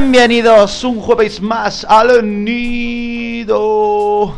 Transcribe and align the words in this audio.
Bienvenidos 0.00 0.82
un 0.82 0.98
jueves 0.98 1.42
más 1.42 1.84
al 1.84 2.24
nido. 2.42 4.34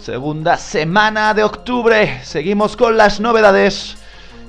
Segunda 0.00 0.56
semana 0.56 1.34
de 1.34 1.42
octubre. 1.42 2.20
Seguimos 2.22 2.76
con 2.76 2.96
las 2.96 3.18
novedades. 3.18 3.96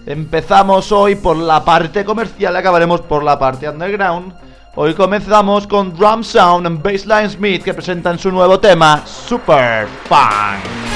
Empezamos 0.05 0.91
hoy 0.91 1.15
por 1.15 1.35
la 1.35 1.65
parte 1.65 2.05
comercial, 2.05 2.55
acabaremos 2.55 3.01
por 3.01 3.23
la 3.23 3.39
parte 3.39 3.67
underground. 3.67 4.31
Hoy 4.75 4.93
comenzamos 4.93 5.65
con 5.65 5.91
Drum 5.95 6.23
Sound 6.23 6.67
and 6.67 6.83
Bassline 6.83 7.31
Smith 7.31 7.63
que 7.63 7.73
presentan 7.73 8.19
su 8.19 8.31
nuevo 8.31 8.59
tema, 8.59 9.03
Super 9.07 9.87
Fun. 10.07 10.94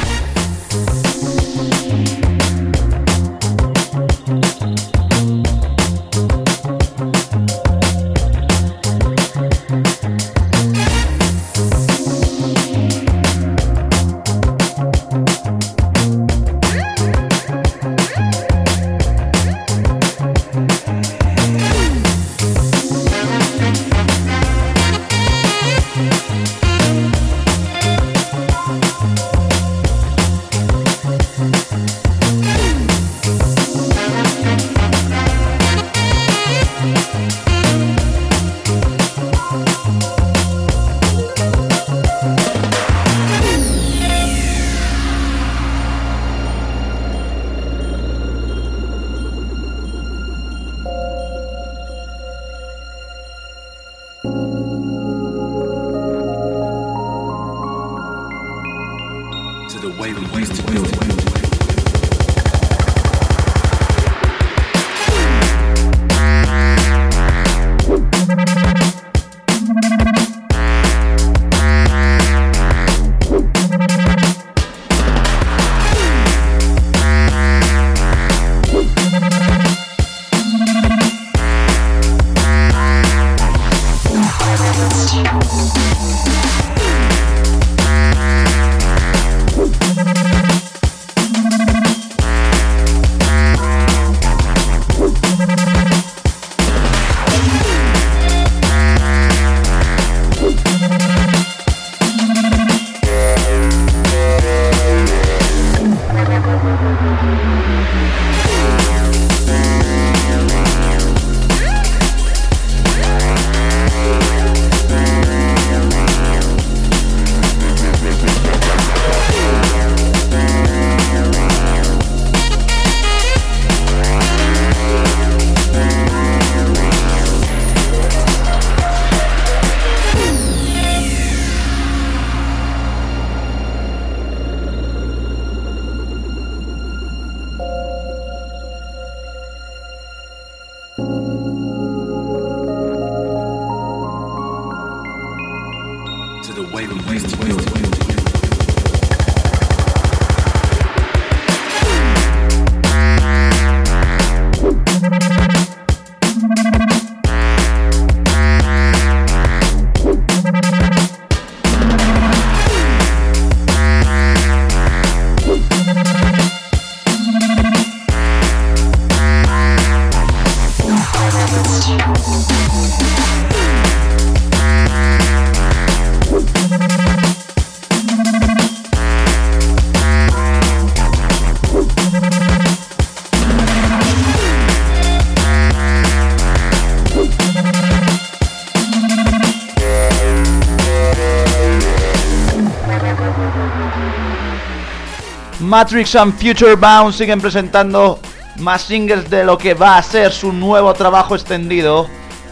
Matrix 195.79 196.13
and 196.15 196.33
Future 196.33 196.75
Bound 196.75 197.13
siguen 197.13 197.39
presentando 197.39 198.19
más 198.57 198.81
singles 198.81 199.29
de 199.29 199.45
lo 199.45 199.57
que 199.57 199.73
va 199.73 199.97
a 199.97 200.03
ser 200.03 200.33
su 200.33 200.51
nuevo 200.51 200.93
trabajo 200.93 201.35
extendido. 201.35 202.05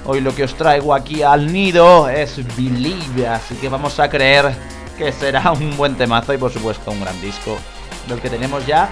Hoy 0.05 0.21
lo 0.21 0.33
que 0.33 0.45
os 0.45 0.55
traigo 0.55 0.93
aquí 0.93 1.23
al 1.23 1.51
nido 1.51 2.07
es 2.07 2.37
Believe, 2.55 3.27
así 3.27 3.55
que 3.55 3.67
vamos 3.67 3.99
a 3.99 4.09
creer 4.09 4.55
que 4.97 5.11
será 5.11 5.51
un 5.51 5.75
buen 5.75 5.95
temazo 5.97 6.33
y 6.33 6.37
por 6.37 6.53
supuesto 6.53 6.89
un 6.89 7.01
gran 7.01 7.19
disco. 7.19 7.57
Lo 8.07 8.17
que 8.17 8.29
tenemos 8.29 8.65
ya. 8.65 8.87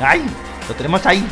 ¡Ay! 0.00 0.24
Lo 0.68 0.76
tenemos 0.76 1.04
ahí. 1.04 1.26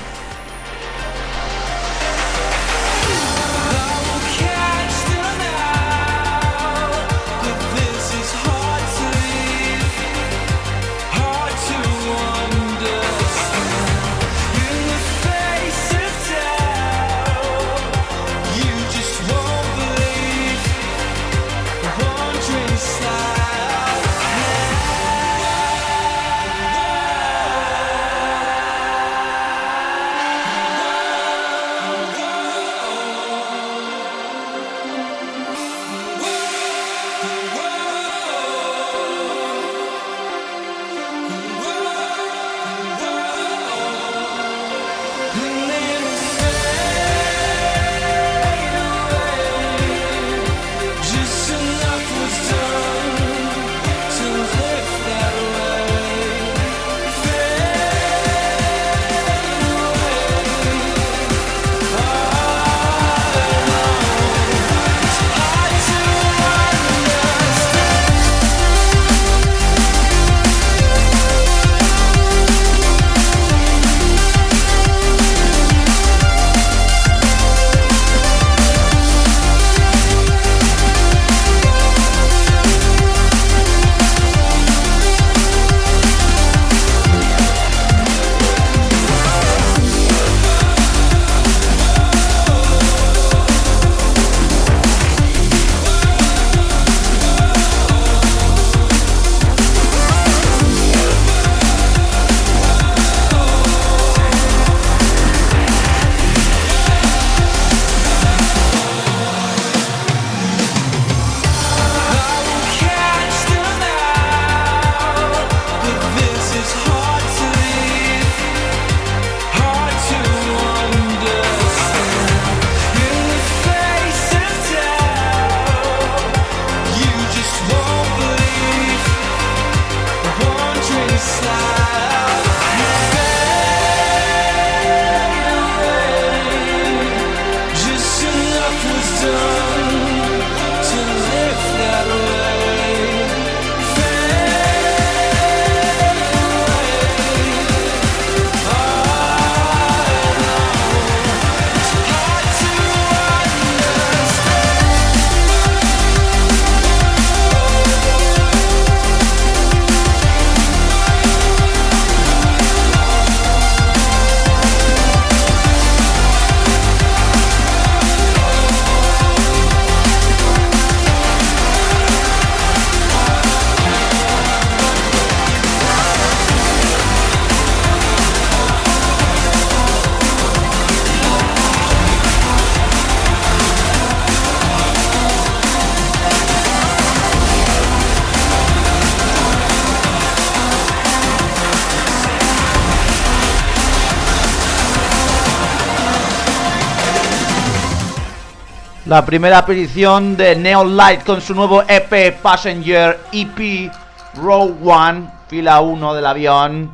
La 199.15 199.25
primera 199.25 199.59
aparición 199.59 200.37
de 200.37 200.57
Neon 200.57 200.97
Light 200.97 201.23
con 201.23 201.41
su 201.41 201.55
nuevo 201.55 201.85
EP 201.87 202.35
Passenger 202.43 203.21
EP 203.31 203.89
Row 204.35 204.77
1, 204.81 205.31
fila 205.47 205.81
1 205.83 206.15
del 206.15 206.27
avión. 206.27 206.91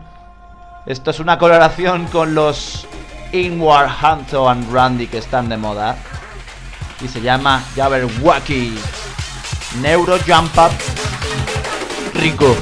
Esto 0.84 1.12
es 1.12 1.18
una 1.18 1.38
coloración 1.38 2.04
con 2.08 2.34
los 2.34 2.86
Inward 3.32 3.90
Hunter 4.02 4.40
and 4.48 4.70
Randy 4.70 5.06
que 5.06 5.16
están 5.16 5.48
de 5.48 5.56
moda. 5.56 5.96
Y 7.00 7.08
se 7.08 7.22
llama 7.22 7.64
Jabberwocky 7.74 8.74
Neuro 9.80 10.18
Jump 10.18 10.58
Up 10.58 10.72
Rico. 12.12 12.54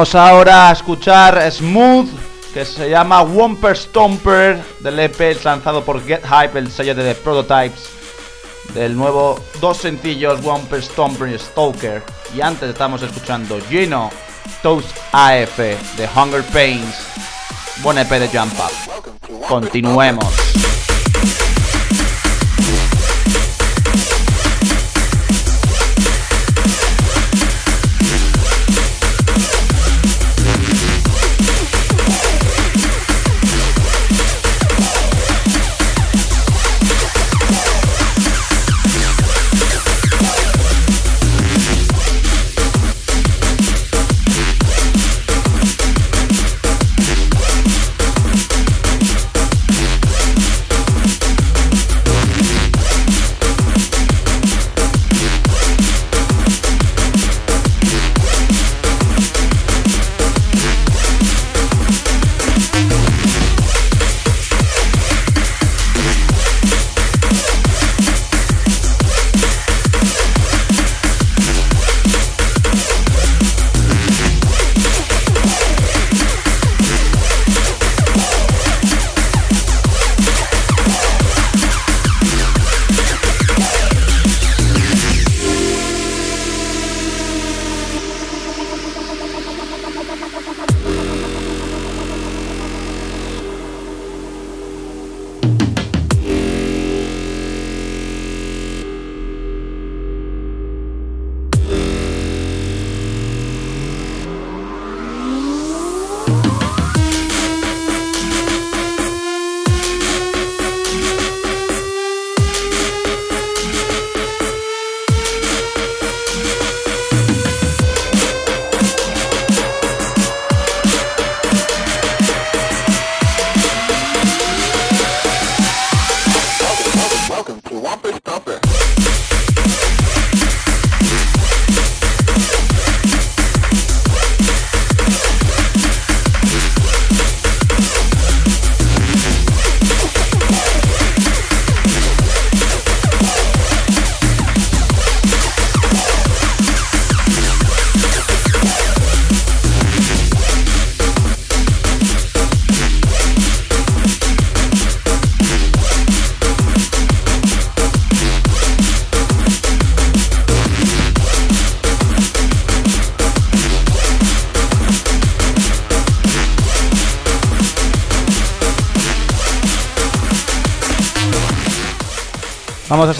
Vamos 0.00 0.14
ahora 0.14 0.70
a 0.70 0.72
escuchar 0.72 1.52
Smooth, 1.52 2.08
que 2.54 2.64
se 2.64 2.88
llama 2.88 3.20
Womper 3.20 3.76
Stomper, 3.76 4.58
del 4.80 4.98
EP 4.98 5.44
lanzado 5.44 5.84
por 5.84 6.02
Get 6.02 6.22
Hype, 6.24 6.58
el 6.58 6.70
sello 6.70 6.94
de 6.94 7.12
The 7.12 7.20
Prototypes, 7.20 7.90
del 8.72 8.96
nuevo 8.96 9.38
dos 9.60 9.76
sencillos 9.76 10.42
Womper 10.42 10.82
Stomper 10.82 11.28
y 11.28 11.38
Stalker. 11.38 12.02
Y 12.34 12.40
antes 12.40 12.70
estamos 12.70 13.02
escuchando 13.02 13.60
Gino, 13.68 14.08
Toast 14.62 14.88
AF, 15.12 15.58
de 15.58 16.08
Hunger 16.16 16.44
Pains, 16.44 16.96
buen 17.82 17.98
EP 17.98 18.08
de 18.08 18.28
Jump 18.28 18.54
Up. 18.54 19.46
Continuemos. 19.48 20.49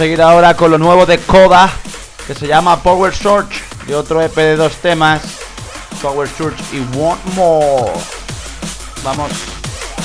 Seguir 0.00 0.22
ahora 0.22 0.56
con 0.56 0.70
lo 0.70 0.78
nuevo 0.78 1.04
de 1.04 1.18
Koda, 1.18 1.70
que 2.26 2.34
se 2.34 2.46
llama 2.46 2.82
Power 2.82 3.14
Search, 3.14 3.62
de 3.86 3.94
otro 3.94 4.22
EP 4.22 4.34
de 4.34 4.56
dos 4.56 4.76
temas, 4.76 5.20
Power 6.00 6.26
Search 6.26 6.58
y 6.72 6.78
Want 6.96 7.22
More. 7.34 7.92
Vamos 9.04 9.30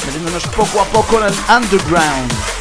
metiéndonos 0.05 0.43
poco 0.47 0.81
a 0.81 0.83
poco 0.87 1.19
en 1.19 1.27
el 1.27 1.33
underground. 1.47 2.54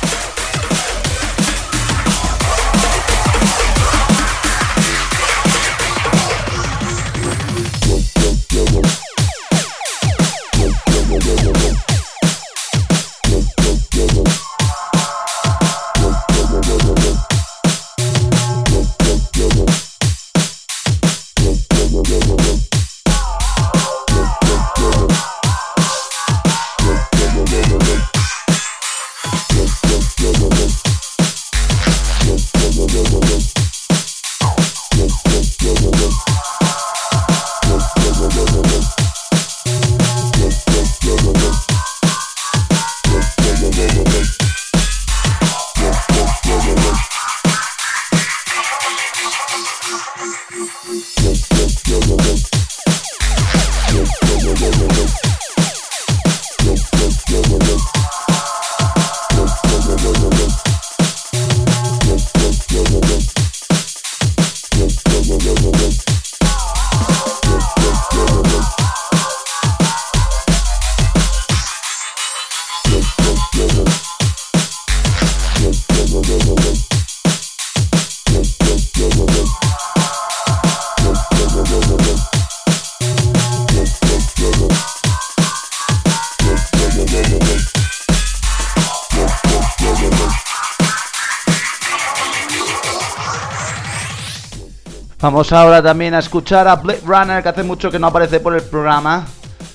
Vamos 95.25 95.51
ahora 95.55 95.83
también 95.83 96.13
a 96.13 96.19
escuchar 96.19 96.69
a 96.69 96.77
Blade 96.77 97.01
Runner, 97.03 97.43
que 97.43 97.49
hace 97.49 97.63
mucho 97.63 97.91
que 97.91 97.99
no 97.99 98.09
aparece 98.09 98.41
por 98.41 98.55
el 98.55 98.61
programa. 98.61 99.27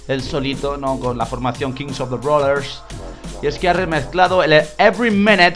El 0.07 0.21
solito, 0.21 0.77
¿no? 0.77 0.99
Con 0.99 1.17
la 1.17 1.25
formación 1.25 1.73
Kings 1.73 1.99
of 2.01 2.11
the 2.11 2.17
Rollers. 2.17 2.83
Y 3.41 3.47
es 3.47 3.57
que 3.57 3.67
ha 3.67 3.73
remezclado 3.73 4.43
el 4.43 4.53
Every 4.77 5.09
Minute 5.09 5.55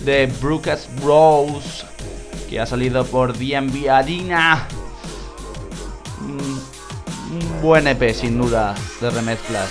de 0.00 0.26
Brooks 0.42 0.90
Rose, 1.02 1.86
que 2.50 2.60
ha 2.60 2.66
salido 2.66 3.06
por 3.06 3.32
DMV 3.32 3.88
Arena. 3.88 4.68
Mm, 6.20 7.36
Un 7.36 7.62
buen 7.62 7.86
EP, 7.86 8.12
sin 8.12 8.36
duda, 8.38 8.74
de 9.00 9.08
remezclas. 9.08 9.70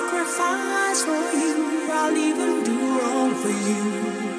sacrifice 0.00 1.02
for 1.04 1.36
you. 1.36 1.90
I'll 1.92 2.16
even 2.16 2.64
do 2.64 2.98
wrong 2.98 3.34
for 3.34 3.50
you. 3.50 4.29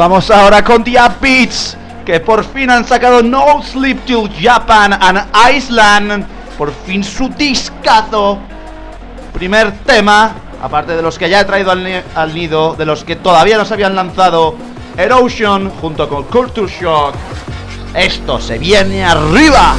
Vamos 0.00 0.30
ahora 0.30 0.64
con 0.64 0.82
The 0.82 0.96
Beats, 1.20 1.76
que 2.06 2.20
por 2.20 2.42
fin 2.42 2.70
han 2.70 2.86
sacado 2.86 3.22
No 3.22 3.62
Sleep 3.62 4.02
Till 4.06 4.30
Japan 4.40 4.94
and 4.94 5.26
Iceland. 5.54 6.24
Por 6.56 6.72
fin 6.72 7.04
su 7.04 7.28
discazo. 7.28 8.38
Primer 9.34 9.72
tema, 9.80 10.32
aparte 10.62 10.96
de 10.96 11.02
los 11.02 11.18
que 11.18 11.28
ya 11.28 11.42
he 11.42 11.44
traído 11.44 11.70
al, 11.70 12.34
nido, 12.34 12.74
de 12.76 12.86
los 12.86 13.04
que 13.04 13.16
todavía 13.16 13.58
no 13.58 13.66
se 13.66 13.74
habían 13.74 13.94
lanzado, 13.94 14.56
Erosion 14.96 15.68
junto 15.68 16.08
con 16.08 16.22
Culture 16.24 16.72
Shock. 16.72 17.14
Esto 17.92 18.40
se 18.40 18.56
viene 18.56 19.04
arriba. 19.04 19.74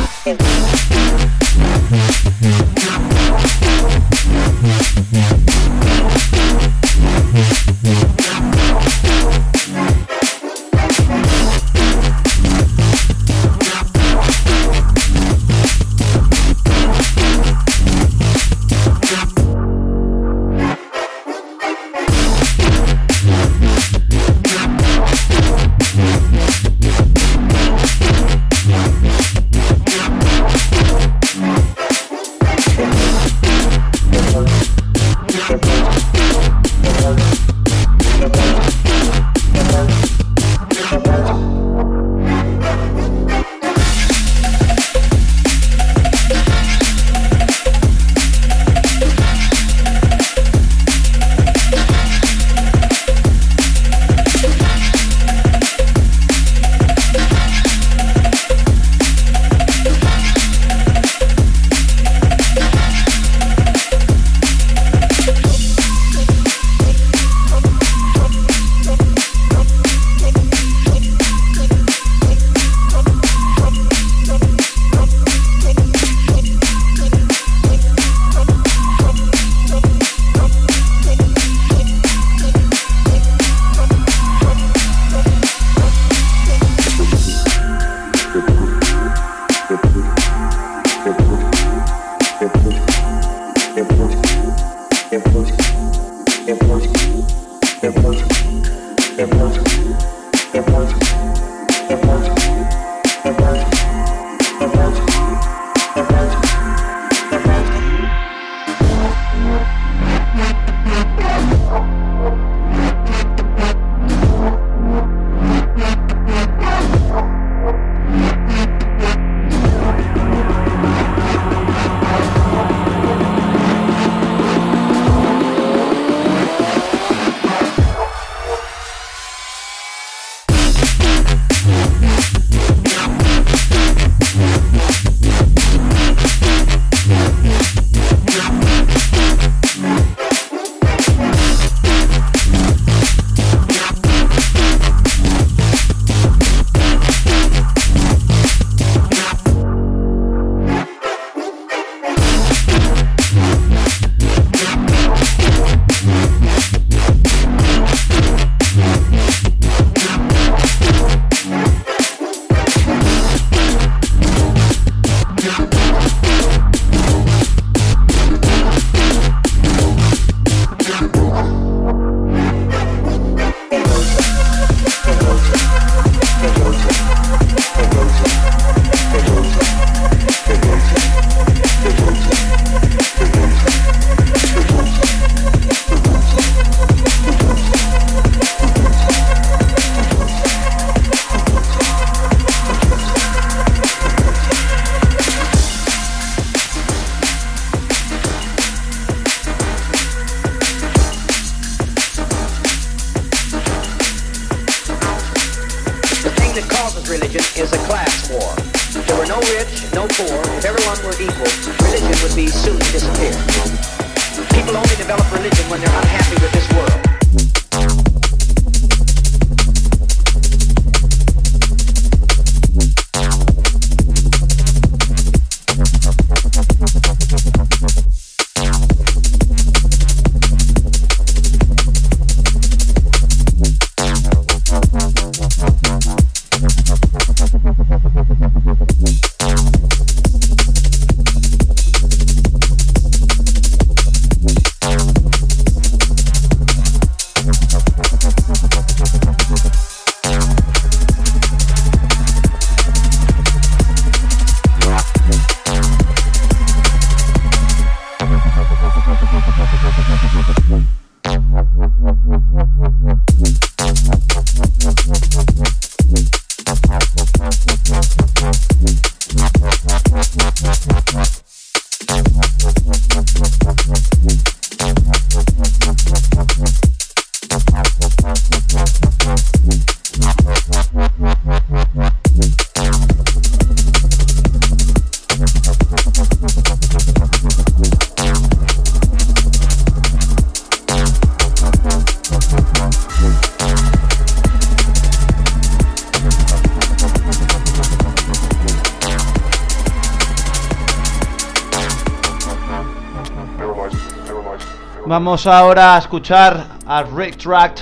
Vamos 305.12 305.46
ahora 305.46 305.96
a 305.96 305.98
escuchar 305.98 306.66
a 306.86 307.04
Rick 307.04 307.36
Tract 307.36 307.82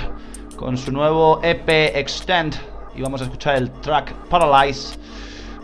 con 0.55 0.75
su 0.75 0.91
nuevo 0.91 1.39
EP 1.43 1.69
Extend 1.95 2.55
y 2.95 3.03
vamos 3.03 3.21
a 3.21 3.25
escuchar 3.25 3.55
el 3.57 3.69
track 3.69 4.11
Paralyze. 4.31 4.97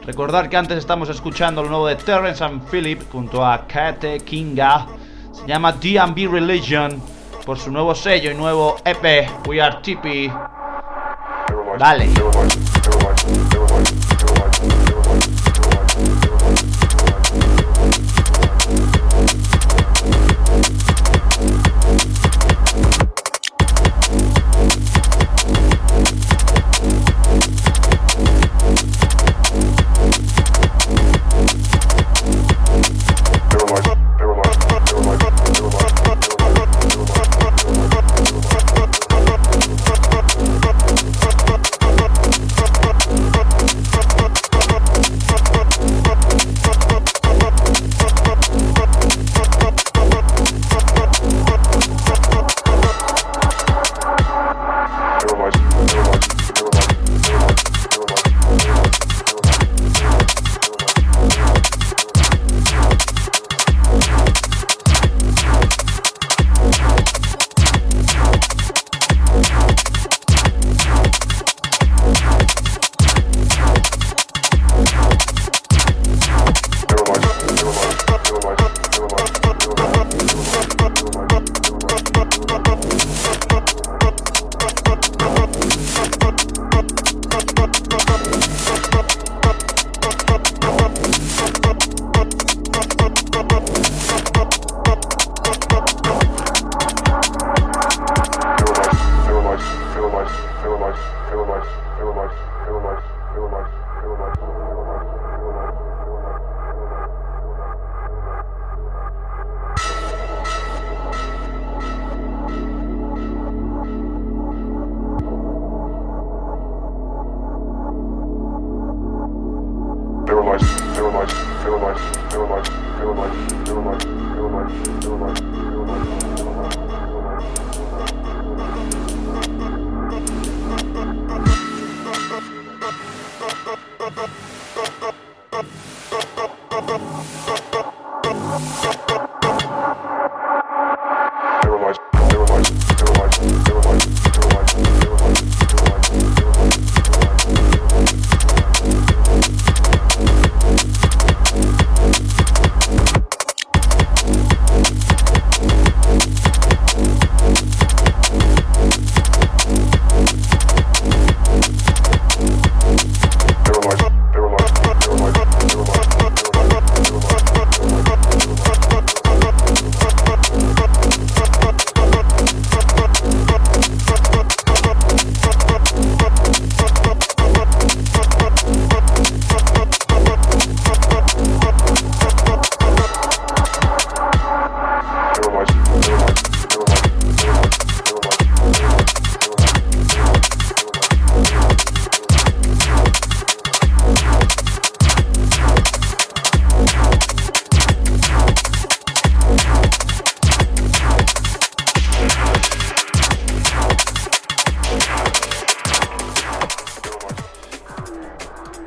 Recordar 0.05 0.47
que 0.47 0.57
antes 0.57 0.77
estamos 0.77 1.09
escuchando 1.09 1.63
lo 1.63 1.69
nuevo 1.69 1.87
de 1.87 1.95
Terrence 1.95 2.43
and 2.43 2.69
Philip 2.69 3.01
junto 3.11 3.43
a 3.43 3.65
Kate 3.65 4.19
Kinga. 4.19 4.85
Se 5.31 5.47
llama 5.47 5.71
DB 5.71 6.31
Religion 6.31 7.01
por 7.43 7.57
su 7.57 7.71
nuevo 7.71 7.95
sello 7.95 8.29
y 8.29 8.35
nuevo 8.35 8.75
EP 8.85 9.47
We 9.47 9.59
Are 9.59 9.77
TP. 9.81 10.31
Dale. 11.79 12.74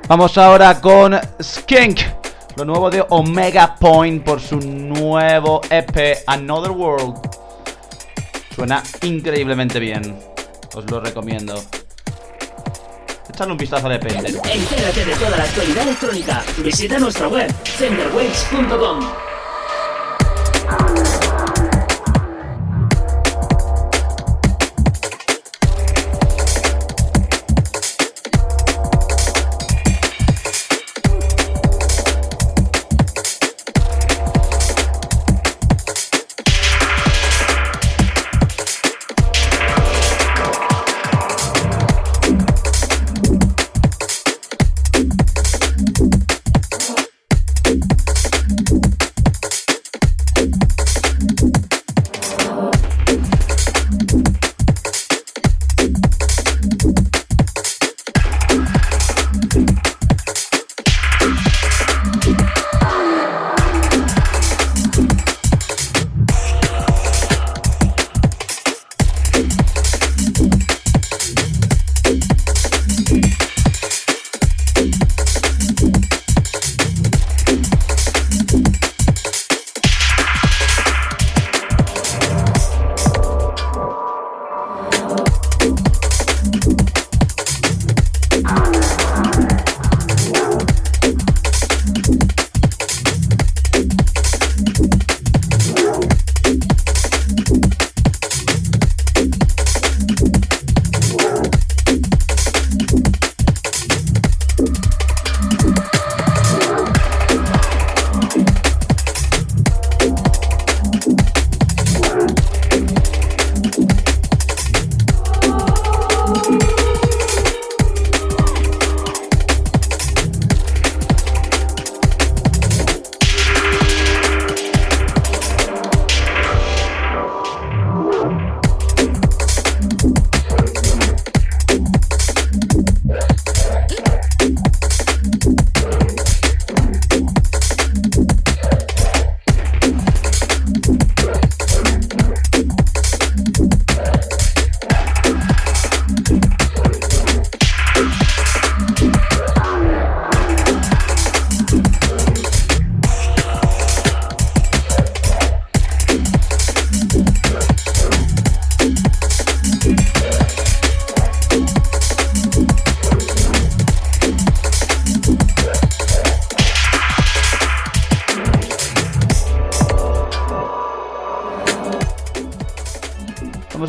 Vamos 0.09 0.38
ahora 0.38 0.81
con 0.81 1.21
Skink, 1.38 2.01
lo 2.57 2.64
nuevo 2.64 2.88
de 2.88 3.05
Omega 3.11 3.77
Point 3.79 4.25
por 4.25 4.40
su 4.40 4.57
nuevo 4.59 5.61
EP 5.68 6.23
Another 6.27 6.71
World. 6.71 7.18
Suena 8.55 8.83
increíblemente 9.03 9.79
bien, 9.79 10.18
os 10.75 10.90
lo 10.90 11.01
recomiendo. 11.01 11.62
Echadle 13.29 13.53
un 13.53 13.59
vistazo 13.59 13.87
de 13.90 13.99
Pender. 13.99 14.35
Entérate 14.51 15.05
de 15.05 15.14
toda 15.14 15.37
la 15.37 15.44
actualidad 15.44 15.83
electrónica. 15.83 16.42
Visita 16.57 16.99
nuestra 16.99 17.29
web, 17.29 17.55
centerwaves.com. 17.77 19.28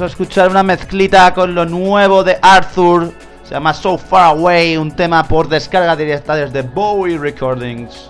escuchar 0.05 0.49
una 0.49 0.63
mezclita 0.63 1.33
con 1.33 1.53
lo 1.53 1.65
nuevo 1.65 2.23
de 2.23 2.37
Arthur. 2.41 3.11
Se 3.43 3.51
llama 3.51 3.73
So 3.73 3.97
Far 3.97 4.35
Away, 4.35 4.77
un 4.77 4.91
tema 4.95 5.27
por 5.27 5.47
descarga 5.47 5.95
directa 5.95 6.35
desde 6.35 6.61
Bowie 6.61 7.17
Recordings. 7.17 8.09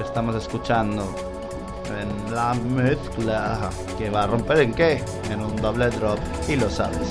Estamos 0.00 0.36
escuchando 0.36 1.14
en 2.00 2.34
la 2.34 2.54
mezcla 2.54 3.70
que 3.96 4.10
va 4.10 4.24
a 4.24 4.26
romper 4.26 4.58
en 4.60 4.74
qué? 4.74 5.02
En 5.30 5.40
un 5.40 5.56
doble 5.56 5.88
drop 5.90 6.18
y 6.48 6.56
lo 6.56 6.68
sabes. 6.68 7.08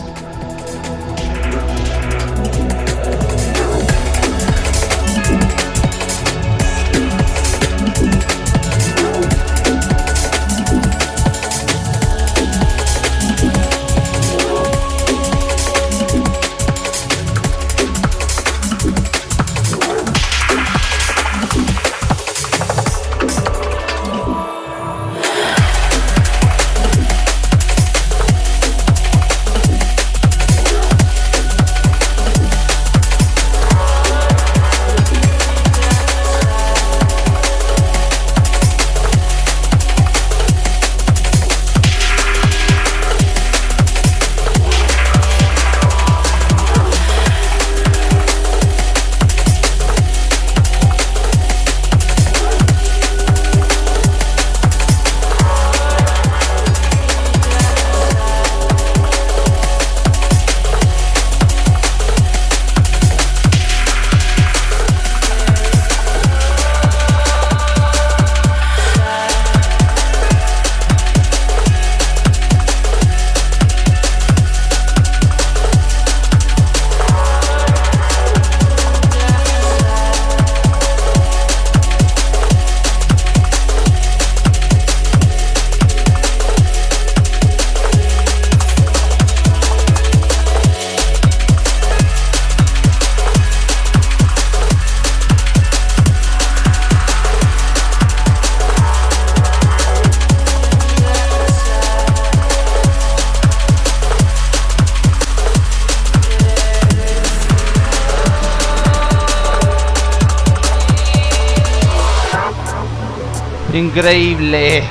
Increíble. 113.97 114.83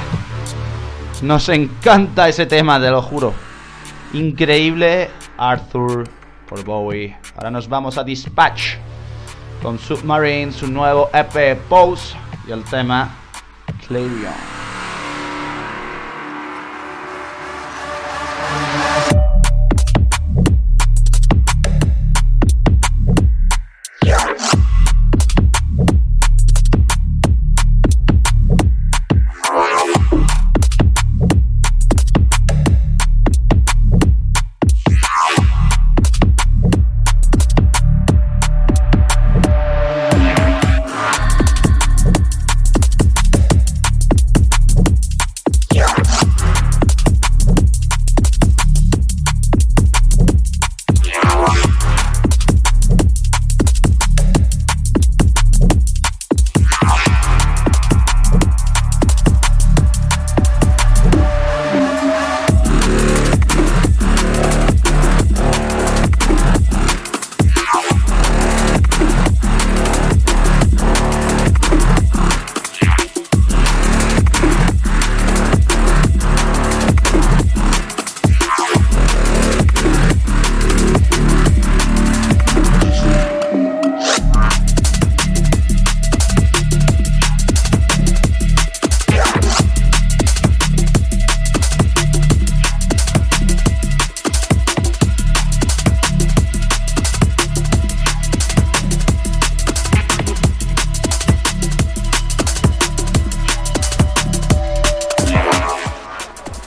Nos 1.22 1.48
encanta 1.48 2.28
ese 2.28 2.44
tema, 2.44 2.80
te 2.80 2.90
lo 2.90 3.00
juro. 3.00 3.32
Increíble 4.14 5.08
Arthur 5.38 6.10
por 6.48 6.64
Bowie. 6.64 7.16
Ahora 7.36 7.52
nos 7.52 7.68
vamos 7.68 7.98
a 7.98 8.02
Dispatch 8.02 8.74
con 9.62 9.78
Submarine, 9.78 10.50
su 10.50 10.66
nuevo 10.66 11.08
EP 11.12 11.56
Pose 11.68 12.16
y 12.48 12.50
el 12.50 12.64
tema 12.64 13.14
Clarion. 13.86 14.55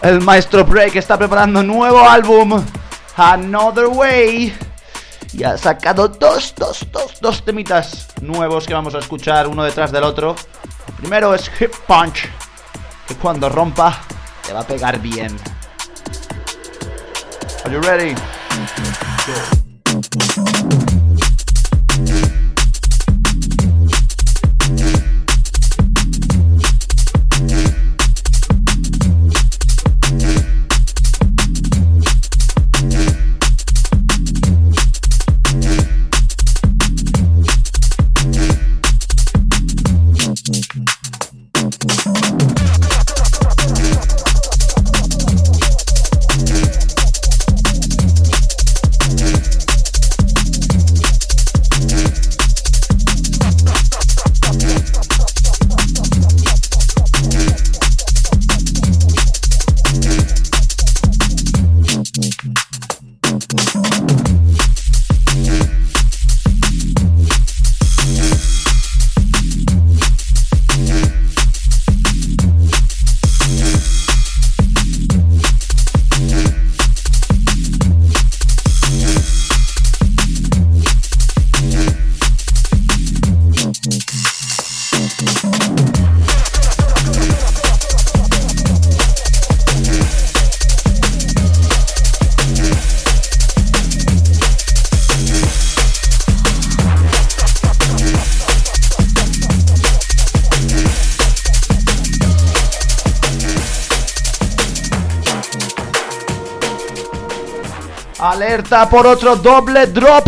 El 0.10 0.22
maestro 0.22 0.66
Break 0.66 0.96
está 0.96 1.20
preparando 1.20 1.60
un 1.60 1.68
nuevo 1.68 2.00
álbum, 2.00 2.66
Another 3.16 3.86
Way. 3.86 4.58
Y 5.34 5.44
ha 5.44 5.56
sacado 5.56 6.08
dos, 6.08 6.56
dos, 6.58 6.88
dos, 6.92 7.20
dos 7.22 7.46
temitas 7.46 8.08
nuevos 8.20 8.66
que 8.66 8.74
vamos 8.74 8.96
a 8.96 8.98
escuchar 8.98 9.48
uno 9.48 9.64
detrás 9.64 9.92
del 9.92 10.04
otro. 10.04 10.36
El 10.88 10.94
primero 10.96 11.36
es 11.36 11.52
Hip 11.60 11.76
Punch, 11.86 12.28
que 13.08 13.14
cuando 13.18 13.50
rompa 13.50 14.02
te 14.48 14.52
va 14.52 14.62
a 14.62 14.68
pegar 14.68 15.00
bien. 15.00 15.38
Are 17.64 17.72
you 17.72 17.80
ready? 17.82 18.16
Alerta 108.80 108.90
por 108.90 109.08
otro 109.08 109.36
doble 109.36 109.88
drop 109.88 110.26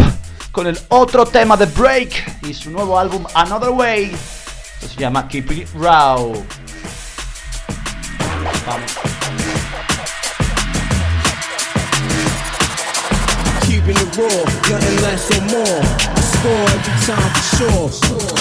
con 0.52 0.68
el 0.68 0.78
otro 0.90 1.26
tema 1.26 1.56
de 1.56 1.68
Break 1.68 2.40
y 2.48 2.54
su 2.54 2.70
nuevo 2.70 3.00
álbum 3.00 3.26
Another 3.34 3.70
Way. 3.70 4.12
se 4.80 5.00
llama 5.00 5.28
Keep 5.28 5.52
It 5.52 5.70
Raw. 5.76 6.34
Vamos. 8.66 8.92
Keeping 13.62 13.96
it 13.96 14.18
raw, 14.18 14.44
nothing 14.70 15.02
less 15.02 15.32
or 15.32 15.42
more. 15.44 15.84
Score 16.22 16.52
every 16.52 17.06
time 17.06 17.32
for 17.34 17.92
sure. 17.92 18.41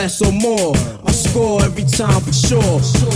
Less 0.00 0.22
or 0.22 0.32
more. 0.32 0.72
I 1.04 1.12
score 1.12 1.62
every 1.62 1.84
time 1.84 2.22
for 2.22 2.32
sure. 2.32 3.09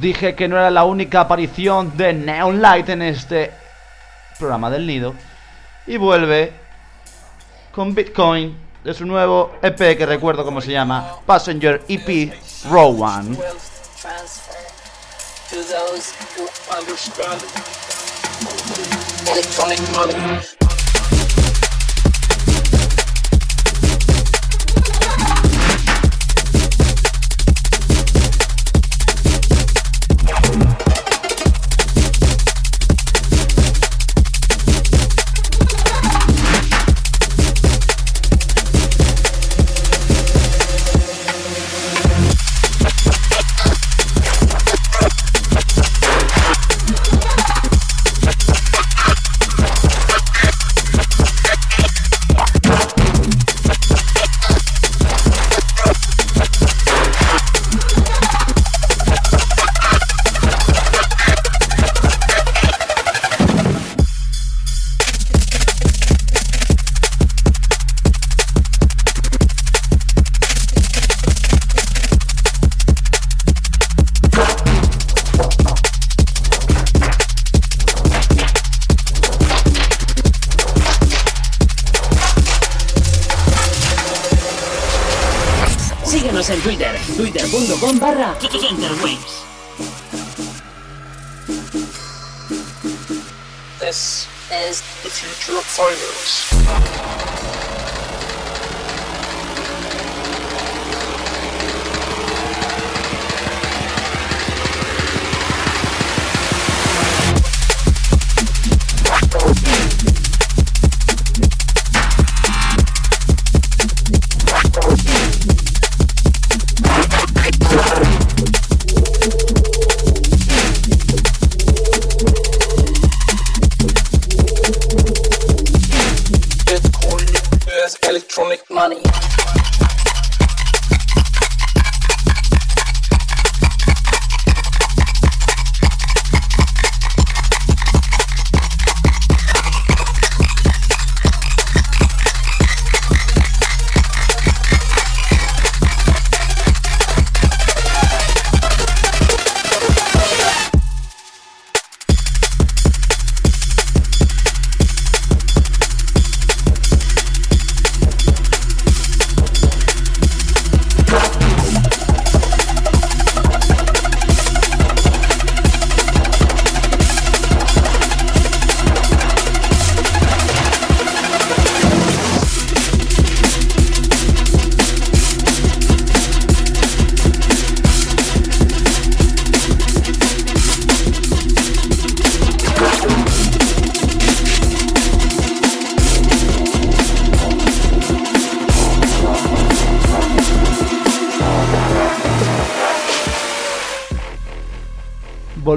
Dije 0.00 0.34
que 0.34 0.46
no 0.46 0.56
era 0.56 0.70
la 0.70 0.84
única 0.84 1.20
aparición 1.22 1.96
de 1.96 2.12
Neon 2.12 2.62
Light 2.62 2.88
en 2.88 3.02
este 3.02 3.50
programa 4.38 4.70
del 4.70 4.86
nido. 4.86 5.14
Y 5.86 5.96
vuelve 5.96 6.52
con 7.72 7.94
Bitcoin 7.94 8.56
de 8.84 8.94
su 8.94 9.04
nuevo 9.06 9.56
EP 9.60 9.96
que 9.96 10.06
recuerdo 10.06 10.44
cómo 10.44 10.60
se 10.60 10.70
llama, 10.70 11.16
Passenger 11.26 11.82
EP 11.88 12.32
Row 12.70 13.02
One. 13.02 13.36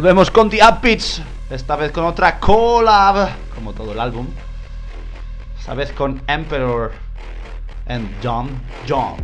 Volvemos 0.01 0.31
con 0.31 0.49
The 0.49 0.57
Upbeats. 0.67 1.21
Esta 1.51 1.75
vez 1.75 1.91
con 1.91 2.05
otra 2.05 2.39
collab. 2.39 3.29
Como 3.53 3.71
todo 3.71 3.91
el 3.91 3.99
álbum. 3.99 4.25
Esta 5.59 5.75
vez 5.75 5.91
con 5.91 6.23
Emperor 6.25 6.91
and 7.85 8.09
John 8.23 8.49
John. 8.89 9.17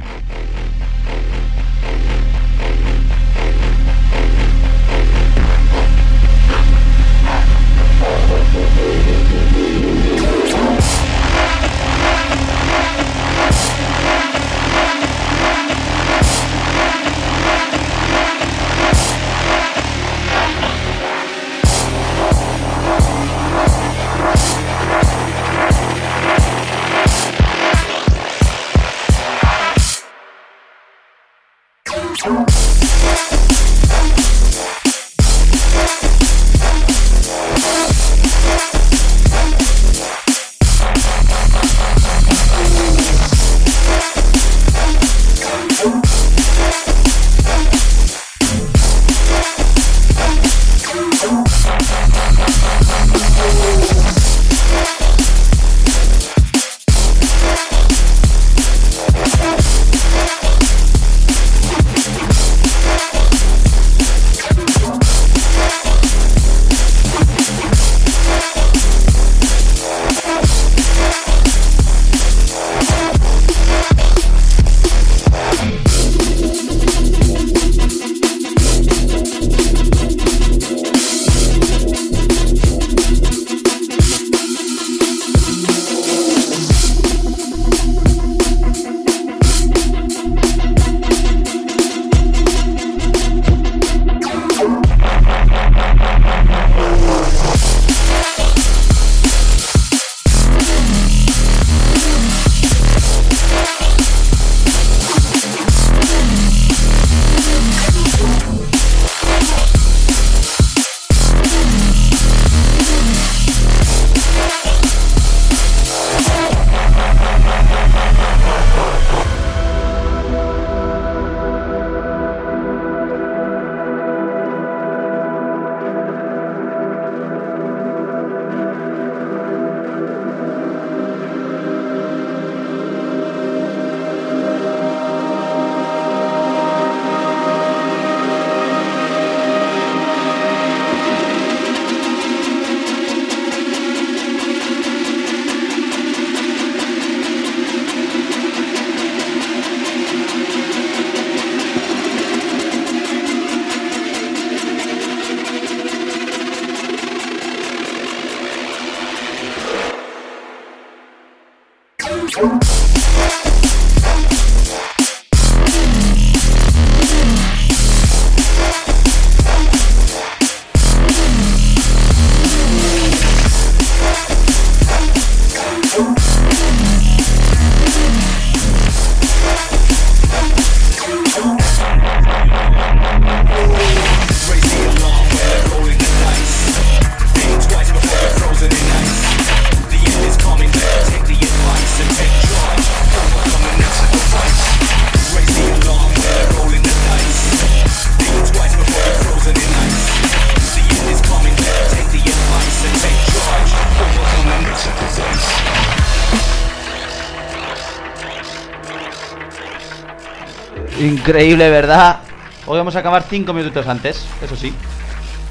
Increíble, 211.28 211.69
¿verdad? 211.69 212.21
Hoy 212.67 212.78
vamos 212.78 212.95
a 212.95 212.99
acabar 212.99 213.25
5 213.30 213.51
minutos 213.51 213.86
antes, 213.86 214.23
eso 214.41 214.55
sí. 214.55 214.73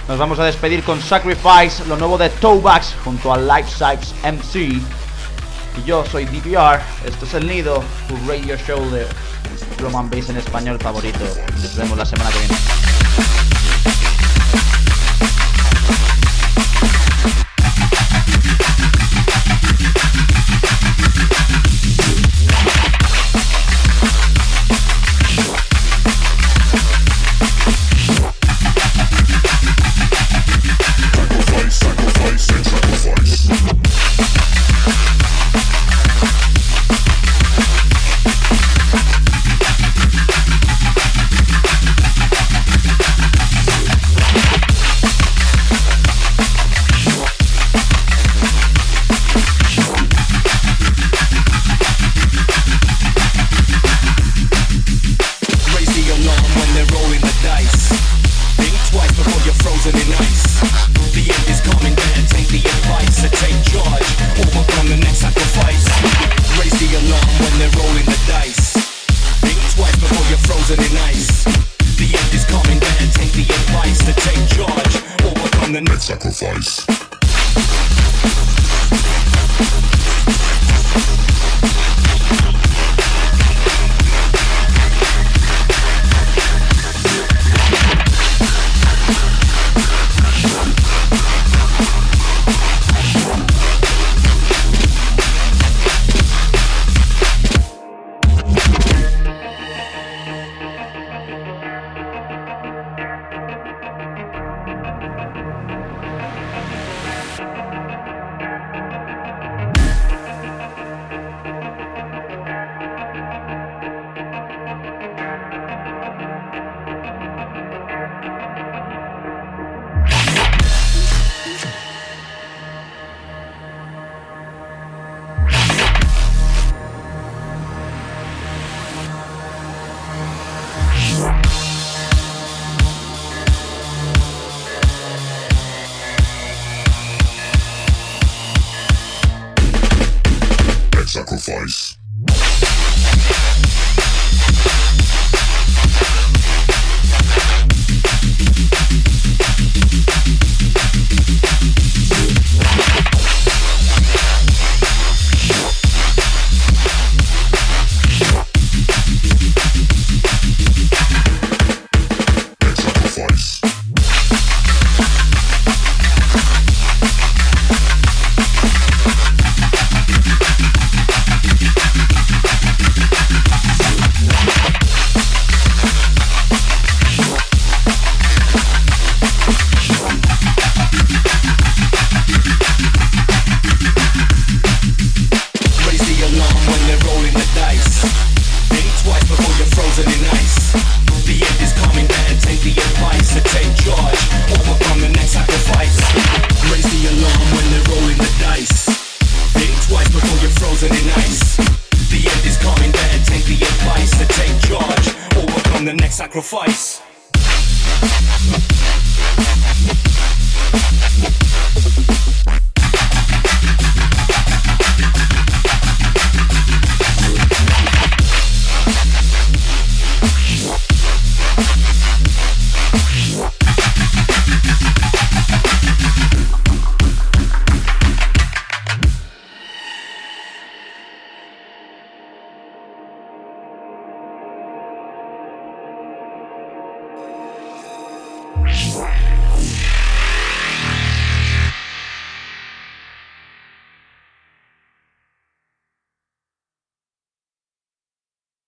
Nos 0.09 0.17
vamos 0.17 0.39
a 0.39 0.45
despedir 0.45 0.83
con 0.83 1.03
Sacrifice, 1.03 1.85
lo 1.87 1.99
nuevo 1.99 2.17
de 2.17 2.31
Tobax 2.31 2.95
junto 3.05 3.31
a 3.31 3.37
Life 3.37 3.69
Size 3.73 4.15
MC. 4.27 4.81
Y 5.77 5.85
yo 5.85 6.03
soy 6.07 6.25
DPR, 6.25 6.81
esto 7.05 7.27
es 7.27 7.35
el 7.35 7.47
nido, 7.47 7.85
tu 8.09 8.17
radio 8.27 8.57
show 8.57 8.91
de 8.91 9.07
Roman 9.79 10.09
Bass 10.09 10.31
en 10.31 10.39
español 10.39 10.79
favorito. 10.79 11.27
Nos 11.53 11.77
vemos 11.77 11.99
la 11.99 12.07
semana 12.07 12.31
que 12.31 12.39
viene. 12.39 12.86